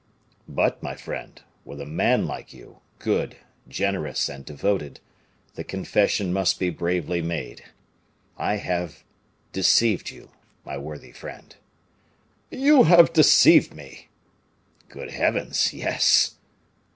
But, 0.49 0.81
my 0.81 0.95
friend, 0.95 1.39
with 1.63 1.79
a 1.79 1.85
man 1.85 2.25
like 2.25 2.51
you, 2.53 2.79
good, 2.97 3.37
generous, 3.67 4.29
and 4.29 4.43
devoted, 4.43 4.99
the 5.53 5.63
confession 5.63 6.33
must 6.33 6.57
be 6.57 6.71
bravely 6.71 7.21
made. 7.21 7.65
I 8.35 8.55
have 8.55 9.03
deceived 9.51 10.09
you, 10.09 10.31
my 10.65 10.75
worthy 10.75 11.11
friend." 11.11 11.55
"You 12.49 12.85
have 12.85 13.13
deceived 13.13 13.75
me!" 13.75 14.07
"Good 14.89 15.11
Heavens! 15.11 15.71
yes." 15.71 16.33